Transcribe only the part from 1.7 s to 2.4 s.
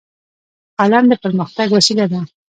وسیله ده